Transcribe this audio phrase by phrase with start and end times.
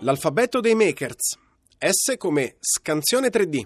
[0.00, 1.36] L'alfabeto dei makers.
[1.78, 3.62] S come scansione 3D.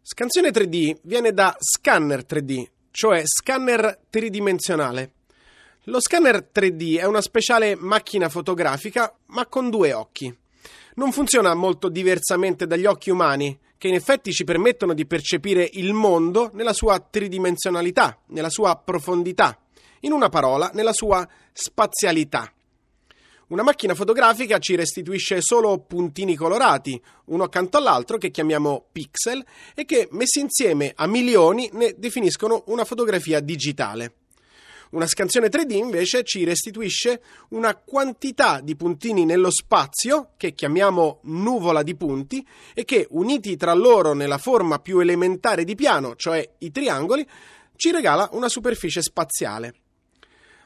[0.00, 5.12] Scansione 3D viene da scanner 3D, cioè scanner tridimensionale.
[5.84, 10.32] Lo scanner 3D è una speciale macchina fotografica, ma con due occhi.
[10.96, 15.94] Non funziona molto diversamente dagli occhi umani, che in effetti ci permettono di percepire il
[15.94, 19.58] mondo nella sua tridimensionalità, nella sua profondità,
[20.00, 22.52] in una parola, nella sua spazialità.
[23.46, 29.42] Una macchina fotografica ci restituisce solo puntini colorati, uno accanto all'altro che chiamiamo pixel
[29.74, 34.16] e che messi insieme a milioni ne definiscono una fotografia digitale.
[34.90, 41.84] Una scansione 3D invece ci restituisce una quantità di puntini nello spazio, che chiamiamo nuvola
[41.84, 46.72] di punti, e che, uniti tra loro nella forma più elementare di piano, cioè i
[46.72, 47.24] triangoli,
[47.76, 49.74] ci regala una superficie spaziale.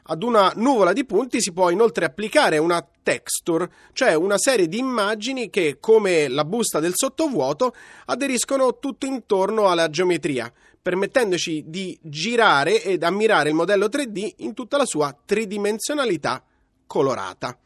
[0.07, 4.79] Ad una nuvola di punti si può inoltre applicare una texture, cioè una serie di
[4.79, 10.51] immagini che, come la busta del sottovuoto, aderiscono tutto intorno alla geometria,
[10.85, 16.43] permettendoci di girare ed ammirare il modello 3D in tutta la sua tridimensionalità
[16.85, 17.57] colorata.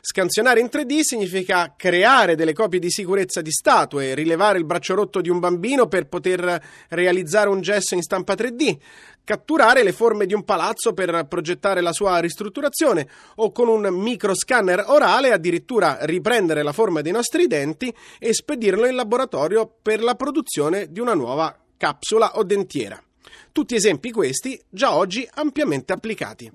[0.00, 5.20] Scansionare in 3D significa creare delle copie di sicurezza di statue, rilevare il braccio rotto
[5.20, 8.76] di un bambino per poter realizzare un gesso in stampa 3D,
[9.24, 14.84] catturare le forme di un palazzo per progettare la sua ristrutturazione o con un microscanner
[14.86, 20.92] orale addirittura riprendere la forma dei nostri denti e spedirlo in laboratorio per la produzione
[20.92, 23.02] di una nuova capsula o dentiera.
[23.50, 26.48] Tutti esempi questi già oggi ampiamente applicati.